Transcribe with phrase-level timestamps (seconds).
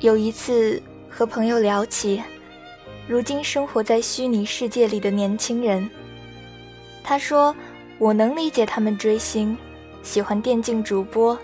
[0.00, 2.22] 有一次和朋友聊起，
[3.06, 5.90] 如今生活在虚拟世界里的年轻人，
[7.04, 7.54] 他说
[8.00, 9.54] ：“我能理解他们追星，
[10.02, 11.38] 喜欢电竞主播，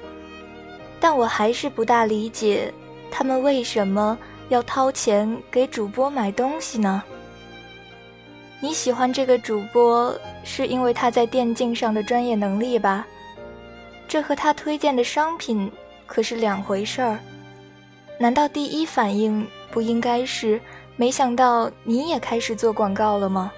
[0.99, 2.73] 但我还是不大理解
[3.11, 4.17] 他们为什么
[4.49, 7.03] 要掏钱给主播买东西呢？
[8.61, 13.07] 你喜欢这个主播是因为他在电竞上的专业能力吧？
[14.09, 15.71] 这和他推荐的商品
[16.07, 17.19] 可是两回事儿。”
[18.19, 20.61] 难道第一反应不应该是
[20.97, 23.53] 没想到你也开始做广告了吗？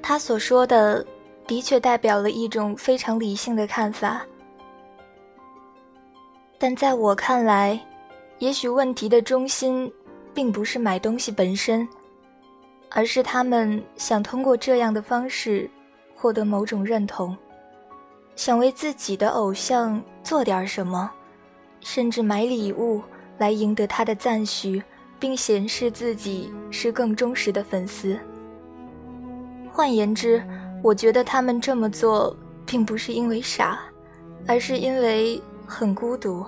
[0.00, 1.04] 他所说的，
[1.46, 4.24] 的确代表了一种非常理性的看法，
[6.58, 7.78] 但在我看来，
[8.38, 9.92] 也许问题的中心，
[10.32, 11.86] 并不是买东西本身。
[12.96, 15.68] 而是他们想通过这样的方式
[16.14, 17.36] 获得某种认同，
[18.36, 21.10] 想为自己的偶像做点什么，
[21.80, 23.02] 甚至买礼物
[23.36, 24.80] 来赢得他的赞许，
[25.18, 28.16] 并显示自己是更忠实的粉丝。
[29.72, 30.40] 换言之，
[30.80, 32.34] 我觉得他们这么做
[32.64, 33.80] 并不是因为傻，
[34.46, 36.46] 而是因为很孤独。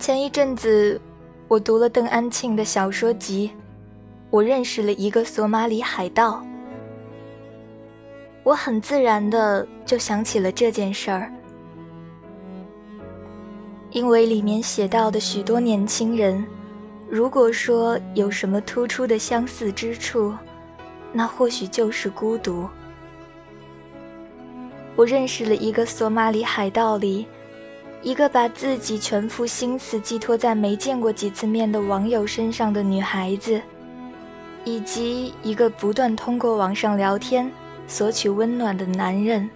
[0.00, 0.98] 前一阵子，
[1.46, 3.50] 我读了邓安庆的小说集，
[4.30, 6.42] 我认识了一个索马里海盗。
[8.42, 11.30] 我很自然的就想起了这件事儿，
[13.90, 16.42] 因为里面写到的许多年轻人，
[17.06, 20.32] 如果说有什么突出的相似之处，
[21.12, 22.66] 那或许就是孤独。
[24.96, 27.26] 我认识了一个索马里海盗里。
[28.02, 33.60] 一个把自己全副心思寄托在没见过几次面的网友身上的女孩子，
[34.64, 37.50] 以及一个不断通过网上聊天
[37.86, 39.48] 索取温暖的男人，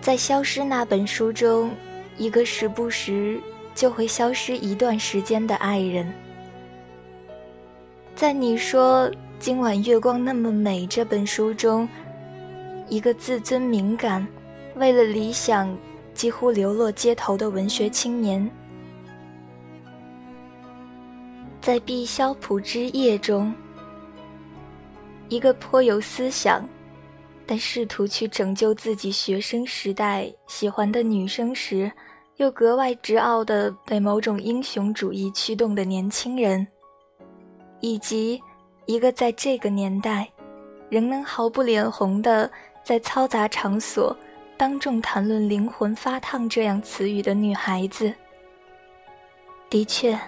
[0.00, 1.70] 在《消失》那本书中，
[2.16, 3.40] 一个时不时
[3.72, 6.12] 就会消失一段时间的爱人，
[8.16, 11.88] 在你说今晚月光那么美这本书中，
[12.88, 14.26] 一个自尊敏感，
[14.74, 15.72] 为了理想。
[16.18, 18.50] 几乎流落街头的文学青年，
[21.60, 23.54] 在《碧霄浦之夜》中，
[25.28, 26.68] 一个颇有思想，
[27.46, 31.88] 但试图去拯救自己学生时代喜欢的女生时，
[32.38, 36.66] 又格外执拗的被某种英雄主义驱动的年轻人，
[37.78, 38.42] 以及
[38.86, 40.28] 一个在这个年代
[40.90, 42.50] 仍能毫不脸红的
[42.82, 44.16] 在嘈杂场所。
[44.58, 48.12] 当众谈论“灵魂发烫”这样词语的女孩子，
[49.70, 50.18] 的确，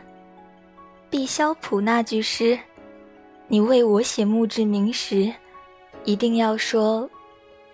[1.11, 2.57] 毕肖普那句诗
[3.49, 5.35] ：“你为我写墓志铭时，
[6.05, 7.11] 一定要说，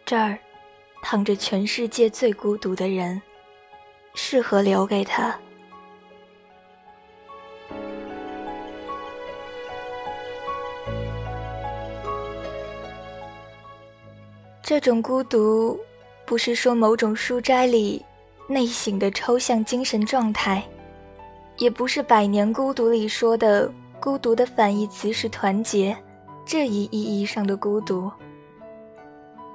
[0.07, 0.39] 这儿
[1.03, 3.21] 躺着全世界最孤独的人，
[4.15, 5.39] 适合留给他。”
[14.63, 15.79] 这种孤独，
[16.27, 18.05] 不是说某种书斋里
[18.49, 20.63] 内省的抽象精神状态，
[21.59, 25.97] 也不是《百年孤独》里说的孤独的反义词是团结
[26.45, 28.11] 这一意义上的孤独，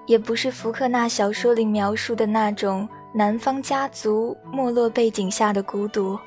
[0.05, 6.17] 也不是福克纳小说里描述的那种南方家族没落背景下的孤独，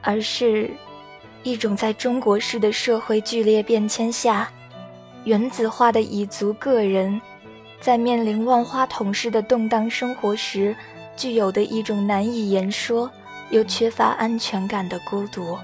[0.00, 0.70] 而是
[1.42, 4.50] 一种在中国式的社会剧烈变迁下。
[5.24, 7.20] 原子化的蚁族个人，
[7.80, 10.76] 在面临万花筒式的动荡生活时，
[11.16, 13.10] 具有的一种难以言说
[13.50, 15.56] 又缺乏安全感的孤独。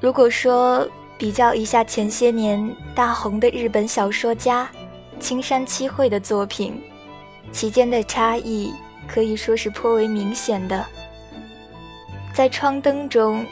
[0.00, 0.86] 如果说
[1.16, 4.68] 比较一下前些年大红的日本小说家
[5.18, 6.80] 青山七惠的作品，
[7.52, 8.72] 其间的差异。
[9.06, 10.82] 可以说是颇为明显的。
[12.34, 13.46] 在《窗灯》中，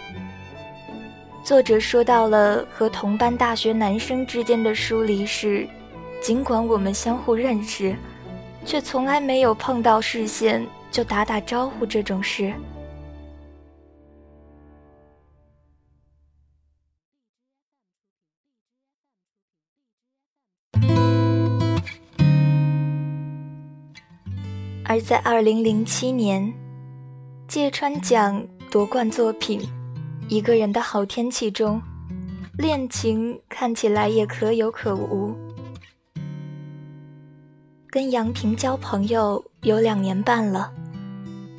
[1.44, 5.68] 作者说到了和同班大学男生之间的疏离是：
[6.20, 7.96] 尽管我们相互认识，
[8.66, 12.52] 却从来没有碰到视线就打打招呼这种事。
[24.84, 26.52] 而在二零零七年，
[27.46, 29.60] 芥川奖夺冠作品
[30.30, 31.78] 《一个人的好天气》中，
[32.56, 35.36] 恋情看起来也可有可无。
[37.90, 40.72] 跟杨平交朋友有两年半了，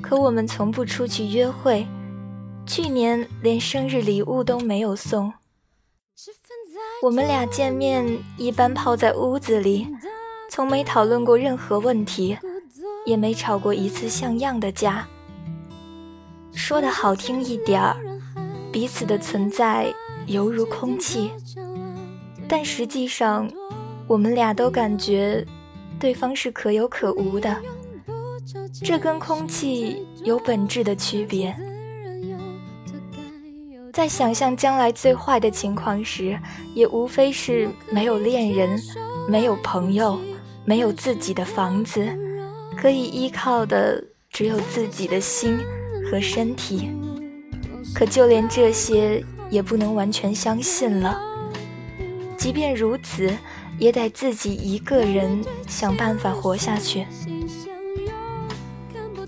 [0.01, 1.85] 可我们从不出去约会，
[2.65, 5.31] 去年连生日礼物都没有送。
[7.03, 8.03] 我们俩见面
[8.39, 9.87] 一般泡在屋子里，
[10.49, 12.35] 从没讨论过任何问题。
[13.05, 15.07] 也没吵过一次像样的架。
[16.53, 17.95] 说的好听一点儿，
[18.71, 19.93] 彼此的存在
[20.27, 21.31] 犹如空气，
[22.47, 23.51] 但实际上，
[24.07, 25.45] 我们俩都感觉
[25.99, 27.55] 对方是可有可无的。
[28.83, 31.55] 这跟空气有本质的区别。
[33.91, 36.39] 在想象将来最坏的情况时，
[36.73, 38.81] 也无非是没有恋人，
[39.27, 40.19] 没有朋友，
[40.65, 42.07] 没有自己的房子。
[42.75, 45.59] 可以依靠的只有自己的心
[46.13, 46.91] 和身体，
[47.91, 51.19] 可就连这些也不能完全相信了。
[52.37, 53.35] 即便如此，
[53.79, 57.07] 也得自己一个人想办法活下去。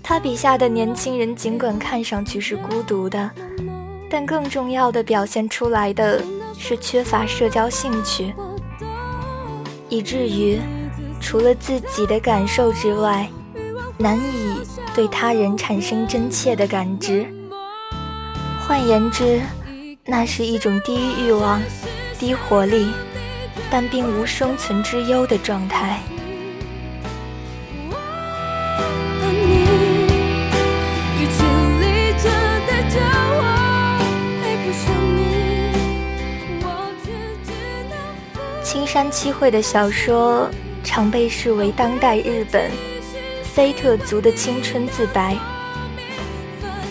[0.00, 3.28] 他笔下的年轻人尽管看上去是孤独的，
[4.08, 6.22] 但更重要的表现出来的
[6.56, 8.32] 是缺乏社交兴趣，
[9.88, 10.60] 以至于
[11.20, 13.28] 除了自己的感受之外。
[13.98, 14.60] 难以
[14.96, 17.26] 对他人产生真切的感知。
[18.58, 19.42] 换言之，
[20.06, 21.60] 那是一种低欲望、
[22.18, 22.90] 低活力，
[23.70, 26.00] 但并无生存之忧的状态。
[38.62, 40.48] 青山七惠的小说
[40.82, 42.70] 常被视为当代日本。
[43.56, 45.34] 菲特族的青春自白。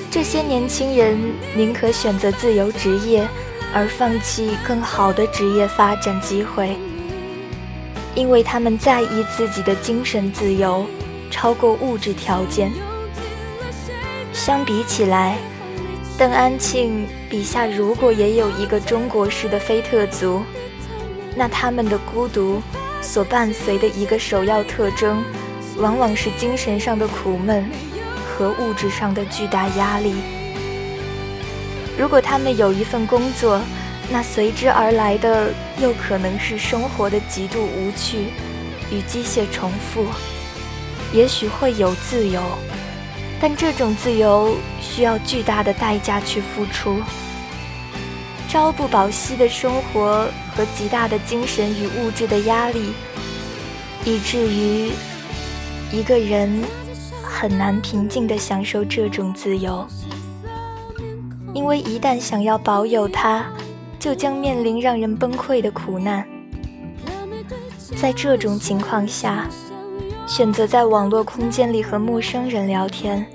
[0.09, 1.15] 这些年轻人
[1.55, 3.23] 宁可选择自由职业，
[3.71, 6.75] 而放弃更好的职业发展机会，
[8.15, 10.87] 因为他们在意自己的精神自由，
[11.29, 12.71] 超过物质条件。
[14.33, 15.37] 相比起来，
[16.17, 20.41] 邓安庆笔下如果也有一个中国式的菲特族，
[21.35, 22.59] 那他们的孤独
[23.03, 25.23] 所伴随的一个首要特征。
[25.77, 27.69] 往往是精神上的苦闷
[28.25, 30.15] 和物质上的巨大压力。
[31.97, 33.61] 如果他们有一份工作，
[34.09, 38.27] 那随之而来的又可能是生活的极度无趣
[38.91, 40.05] 与机械重复。
[41.13, 42.41] 也许会有自由，
[43.39, 47.01] 但这种自由需要巨大的代价去付出。
[48.47, 52.93] 朝不保夕的生活和极大的精神与物质的压力，
[54.05, 54.91] 以至于。
[55.95, 56.61] 一个人
[57.23, 59.87] 很难平静地享受这种自由，
[61.53, 63.45] 因为一旦想要保有它，
[63.97, 66.27] 就将面临让人崩溃的苦难。
[67.95, 69.47] 在这种情况下，
[70.27, 73.25] 选择在网络空间里和陌生人聊天，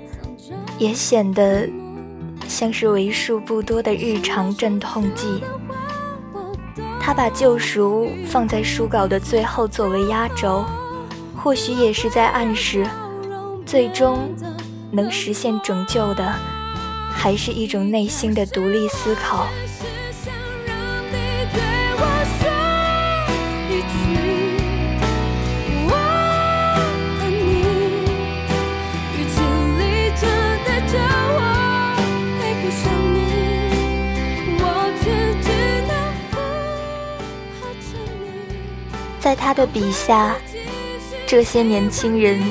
[0.77, 1.67] 也显得
[2.47, 5.43] 像是为数不多的日常镇痛剂。
[6.99, 10.63] 他把救赎放在书稿的最后作为压轴，
[11.43, 12.85] 或许也是在暗示，
[13.65, 14.29] 最终
[14.91, 16.31] 能实现拯救的，
[17.11, 19.47] 还是一种内心的独立思考。
[39.19, 40.35] 在他的笔下，
[41.31, 42.43] 这些年轻人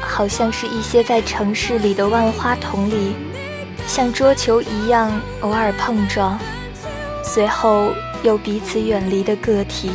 [0.00, 3.14] 好像是一些在城市里的万花筒里，
[3.86, 6.36] 像桌球一样偶尔碰撞，
[7.22, 7.92] 随后
[8.24, 9.92] 又彼此远离的个体。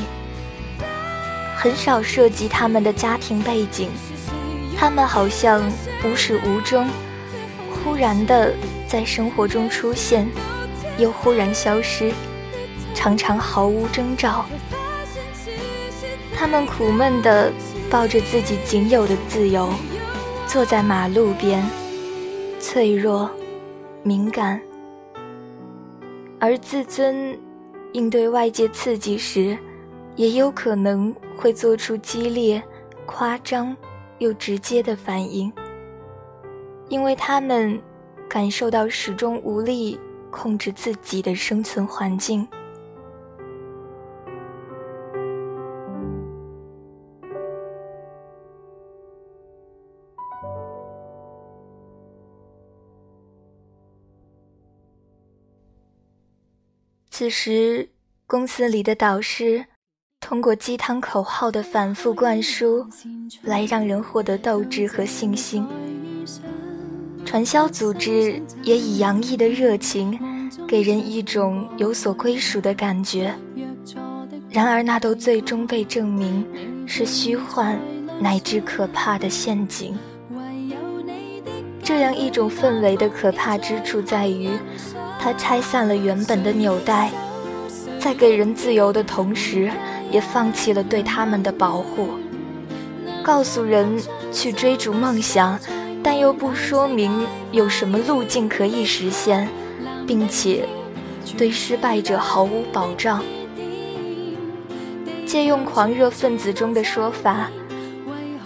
[1.53, 3.89] 很少涉及他们的家庭背景，
[4.77, 5.62] 他们好像
[6.05, 6.88] 无始无终，
[7.84, 8.53] 忽然的
[8.88, 10.25] 在生活中出现，
[10.98, 12.13] 又忽然消失，
[12.96, 14.46] 常常毫无征兆。
[16.34, 17.51] 他们苦闷的
[17.89, 19.67] 抱着自己仅有的自由，
[20.46, 21.67] 坐在马路边，
[22.60, 23.27] 脆弱、
[24.03, 24.62] 敏感，
[26.39, 27.36] 而自尊
[27.93, 29.58] 应对外界刺激时，
[30.15, 32.62] 也有可能会做出激烈、
[33.08, 33.75] 夸张
[34.19, 35.51] 又直接的反应，
[36.89, 37.81] 因为他们
[38.29, 42.48] 感受到始终无力控制自己的生存环境。
[57.19, 57.89] 此时，
[58.25, 59.65] 公司里的导师
[60.21, 62.88] 通过鸡汤口号的反复灌输，
[63.41, 65.67] 来让人获得斗志和信心。
[67.25, 70.17] 传销组织也以洋溢的热情，
[70.65, 73.35] 给人一种有所归属的感觉。
[74.49, 76.47] 然而，那都最终被证明
[76.88, 77.77] 是虚幻
[78.21, 79.93] 乃至可怕的陷阱。
[81.83, 84.51] 这样一种氛围的可怕之处在于。
[85.19, 87.11] 他拆散了原本的纽带，
[87.99, 89.69] 在给人自由的同时，
[90.09, 92.11] 也放弃了对他们的保护。
[93.21, 95.59] 告诉人去追逐梦想，
[96.01, 99.47] 但又不说明有什么路径可以实现，
[100.07, 100.65] 并且
[101.38, 103.21] 对失败者毫无保障。
[105.27, 107.51] 借用狂热分子中的说法，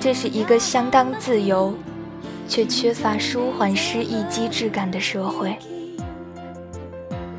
[0.02, 1.74] 这是一个相当自由，
[2.50, 5.56] 却缺乏舒缓失意机制感的社会。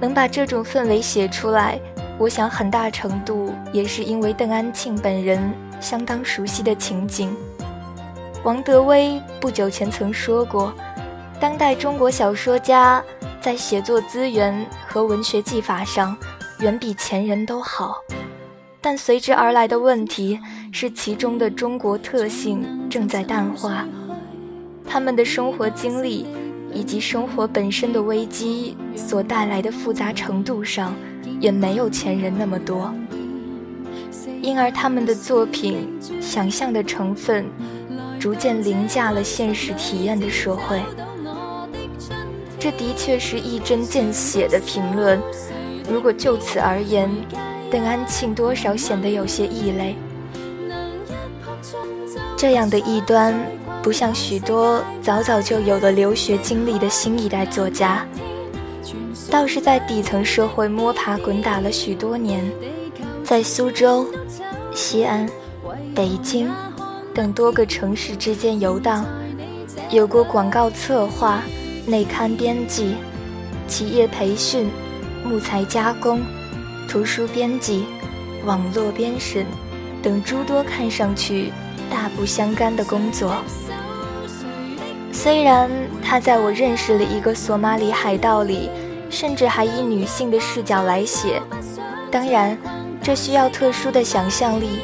[0.05, 1.81] 能把这种氛围写出来，
[2.19, 5.41] 我想很大程度也是因为邓安庆本人
[5.81, 7.35] 相当熟悉的情景。
[8.43, 10.75] 王德威不久前曾说过，
[11.41, 13.03] 当代中国小说家
[13.41, 14.55] 在写作资源
[14.87, 16.15] 和文学技法上
[16.59, 17.97] 远比前人都好，
[18.83, 20.39] 但随之而来的问题
[20.71, 23.87] 是其中的中国特性正在淡化，
[24.87, 26.27] 他们的生活经历。
[26.75, 30.93] 以及生活本身的危机所带来的复杂程度上，
[31.41, 32.93] 也没有前人那么多，
[34.43, 35.89] 因而他们的作品
[36.21, 37.47] 想象的成分
[38.19, 40.83] 逐渐凌驾了现实体验的社会。
[42.59, 45.21] 这的确是一针见血的评论。
[45.89, 47.11] 如果就此而言，
[47.71, 49.95] 邓安庆多少显得有些异类。
[52.37, 53.35] 这样的异端。
[53.85, 58.03] 不像许多早早就有了留学经历的新一代作家，
[59.31, 62.51] 倒是在底层社会摸爬滚打了许多年，
[63.23, 64.07] 在苏州、
[64.75, 65.29] 西安、
[65.95, 66.51] 北京
[67.13, 69.05] 等多个城市之间游荡，
[69.91, 71.43] 有过广告策划、
[71.87, 72.97] 内刊编辑、
[73.69, 74.71] 企业培训、
[75.23, 76.23] 木材加工、
[76.89, 77.85] 图书编辑、
[78.47, 79.45] 网络编审
[80.03, 81.53] 等诸多看上去
[81.91, 83.37] 大不相干的工作。
[85.25, 85.71] 虽然
[86.03, 88.69] 他在我认识了一个索马里海盗里，
[89.09, 91.41] 甚至还以女性的视角来写，
[92.11, 92.59] 当然
[93.03, 94.81] 这需要特殊的想象力，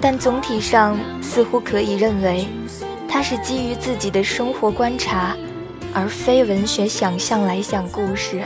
[0.00, 2.48] 但总体上似乎可以认为，
[3.08, 5.36] 他是基于自己的生活观察，
[5.94, 8.42] 而非文学想象来讲故事。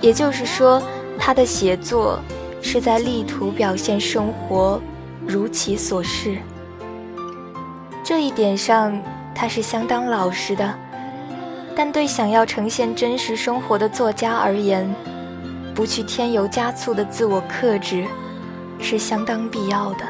[0.00, 0.82] 也就是说，
[1.16, 2.18] 他的写作
[2.60, 4.80] 是在力图表现生活
[5.24, 6.36] 如其所示。
[8.02, 9.00] 这一点上。
[9.38, 10.74] 他是相当老实的，
[11.76, 14.88] 但对想要呈现真实生活的作家而言，
[15.74, 18.06] 不去添油加醋的自我克制，
[18.80, 20.06] 是相当必要的。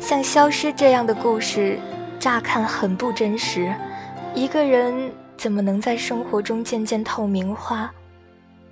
[0.00, 1.78] 像消失这样的故事，
[2.18, 3.72] 乍看很不真实。
[4.34, 7.88] 一个人怎么能在生活中渐渐透明化，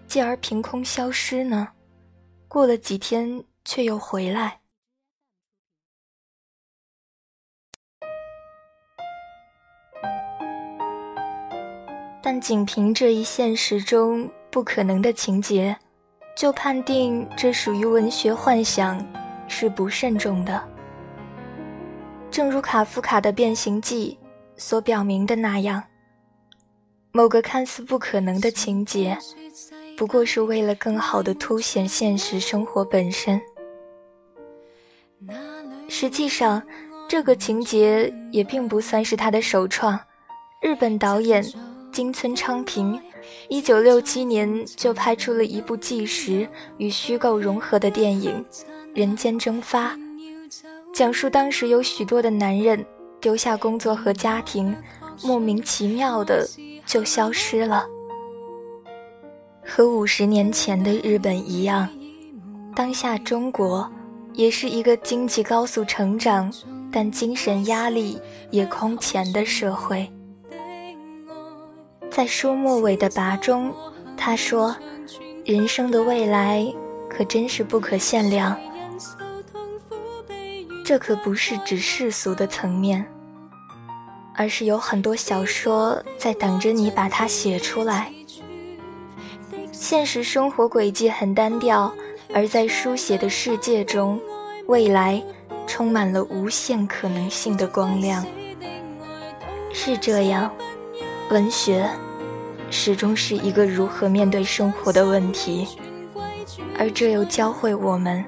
[0.08, 1.68] 继而凭空消失呢？
[2.48, 4.59] 过了几天，却又回来。
[12.22, 15.76] 但仅凭这一现实中不可能的情节，
[16.36, 19.04] 就判定这属于文学幻想，
[19.48, 20.62] 是不慎重的。
[22.30, 24.18] 正如卡夫卡的《变形记》
[24.60, 25.82] 所表明的那样，
[27.10, 29.16] 某个看似不可能的情节，
[29.96, 33.40] 不过是为了更好的凸显现实生活本身。
[35.88, 36.62] 实际上，
[37.08, 39.98] 这个情节也并不算是他的首创，
[40.62, 41.44] 日本导演。
[41.92, 43.00] 金村昌平，
[43.48, 48.44] 一九六七年就拍出了一部纪实与虚构融合的电影
[48.94, 49.94] 《人间蒸发》，
[50.94, 52.84] 讲述当时有许多的男人
[53.20, 54.74] 丢下工作和家庭，
[55.22, 56.48] 莫名其妙的
[56.86, 57.86] 就消失了。
[59.66, 61.88] 和五十年前的日本一样，
[62.74, 63.90] 当下中国
[64.32, 66.52] 也是一个经济高速成长，
[66.92, 68.18] 但精神压力
[68.50, 70.08] 也空前的社会。
[72.10, 73.72] 在书末尾的跋中，
[74.16, 74.76] 他说
[75.46, 76.66] ：“人生的未来
[77.08, 78.58] 可真是不可限量。
[80.84, 83.06] 这可不是指世俗的层面，
[84.34, 88.12] 而是有很多小说在等着你把它写出来。
[89.70, 91.90] 现实生活轨迹很单调，
[92.34, 94.20] 而在书写的世界中，
[94.66, 95.22] 未来
[95.64, 98.26] 充满了无限可能性的光亮。
[99.72, 100.52] 是这样。”
[101.30, 101.88] 文学
[102.70, 105.64] 始终是一个如何面对生活的问题，
[106.76, 108.24] 而这又教会我们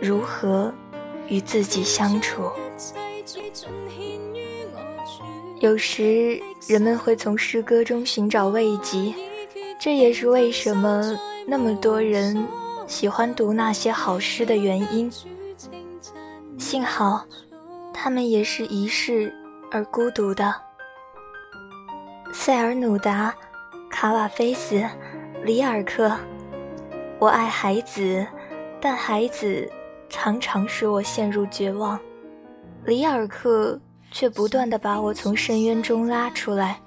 [0.00, 0.72] 如何
[1.28, 2.50] 与自己相处。
[5.58, 9.14] 有时人们会从诗歌中寻找慰藉，
[9.78, 11.14] 这也是为什么
[11.46, 12.46] 那么多人
[12.86, 15.12] 喜欢读那些好诗的原因。
[16.56, 17.22] 幸好，
[17.92, 19.30] 他们也是一世
[19.70, 20.69] 而孤独的。
[22.32, 23.34] 塞尔努达、
[23.90, 24.82] 卡瓦菲斯、
[25.44, 26.16] 里尔克，
[27.18, 28.26] 我爱孩子，
[28.80, 29.70] 但孩子
[30.08, 31.98] 常常使我陷入绝望。
[32.84, 33.78] 里尔克
[34.10, 36.80] 却不断地把我从深渊中拉出来。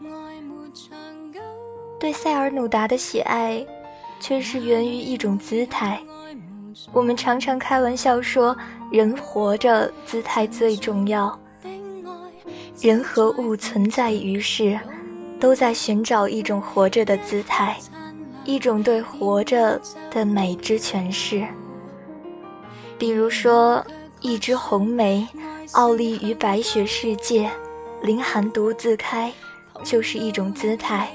[1.99, 3.65] 对塞尔努达的喜爱，
[4.19, 6.01] 却是源于一种姿态。
[6.91, 8.56] 我们常常开玩笑说，
[8.91, 11.38] 人活着姿态最重要。
[12.82, 14.79] 人和物存在于世。
[15.43, 17.77] 都在寻找一种活着的姿态，
[18.45, 19.77] 一种对活着
[20.10, 21.45] 的美之诠释。
[22.97, 23.86] 比如说，
[24.21, 25.27] 一枝红梅，
[25.73, 27.51] 傲立于白雪世界，
[28.01, 29.29] 凌寒独自开，
[29.84, 31.12] 就是一种姿态。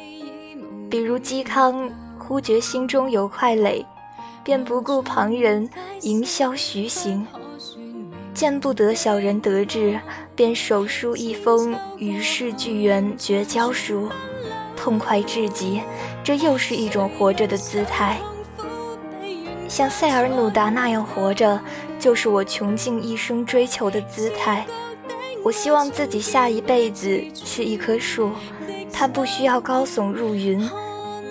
[0.91, 3.83] 比如嵇康，忽觉心中有块垒，
[4.45, 5.67] 便不顾旁人，
[6.03, 7.27] 吟啸徐行。
[8.39, 9.99] 见不得小人得志，
[10.37, 14.09] 便手书一封与世巨源绝交书，
[14.77, 15.83] 痛快至极。
[16.23, 18.17] 这又是一种活着的姿态。
[19.67, 21.61] 像塞尔努达那样活着，
[21.99, 24.65] 就是我穷尽一生追求的姿态。
[25.43, 28.31] 我希望自己下一辈子是一棵树，
[28.93, 30.65] 它不需要高耸入云，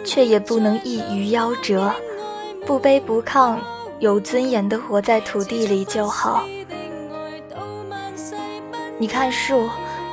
[0.03, 1.89] 却也不能易于夭折，
[2.65, 3.55] 不卑不亢，
[3.99, 6.43] 有尊严地活在土地里就好。
[8.99, 9.69] 你看树，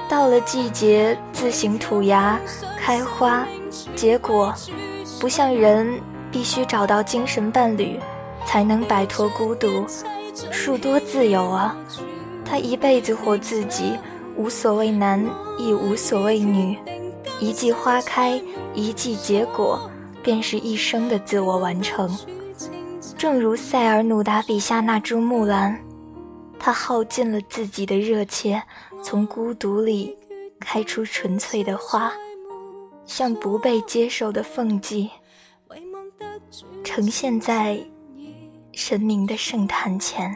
[0.09, 2.39] 到了季节自行吐芽、
[2.79, 3.47] 开花、
[3.97, 4.53] 结果，
[5.19, 5.99] 不像人
[6.31, 7.99] 必须找到精神伴侣
[8.45, 9.87] 才能摆脱孤独。
[10.51, 11.75] 树多自由啊，
[12.45, 13.97] 它一辈子活自己，
[14.37, 15.25] 无所谓男，
[15.59, 16.79] 亦无所谓女。
[17.41, 18.39] 一季花开，
[18.75, 19.91] 一季结果，
[20.23, 22.15] 便是一生的自我完成。
[23.17, 25.81] 正如塞尔努达笔下那株木兰。
[26.59, 28.63] 它耗尽了自己的热切，
[29.05, 30.17] 从孤独里
[30.59, 32.11] 开出纯粹的花，
[33.05, 35.11] 像不被接受的凤迹，
[36.83, 37.79] 呈现在
[38.73, 40.35] 神明的圣坛前。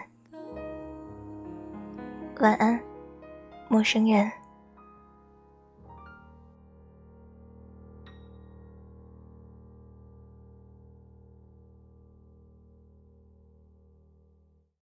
[2.41, 2.79] 晚安，
[3.69, 4.31] 陌生人。